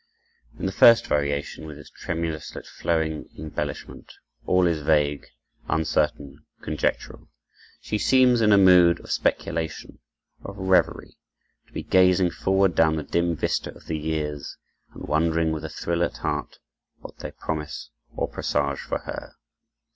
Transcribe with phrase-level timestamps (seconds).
[0.57, 4.13] In the first variation, with its tremulous yet flowing embellishment,
[4.47, 5.27] all is vague,
[5.69, 7.29] uncertain, conjectural.
[7.81, 9.99] She seems in a mood of speculation,
[10.43, 11.17] of reverie,
[11.67, 14.57] to be gazing forward down the dim vista of the years,
[14.95, 16.57] and wondering, with a thrill at heart,
[17.01, 19.33] what they promise or presage for her.